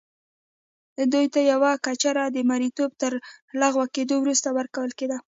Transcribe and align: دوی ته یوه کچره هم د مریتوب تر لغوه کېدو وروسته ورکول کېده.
دوی 1.13 1.27
ته 1.33 1.39
یوه 1.51 1.71
کچره 1.85 2.21
هم 2.25 2.31
د 2.35 2.37
مریتوب 2.49 2.91
تر 3.01 3.13
لغوه 3.61 3.85
کېدو 3.95 4.15
وروسته 4.19 4.47
ورکول 4.57 4.91
کېده. 4.99 5.17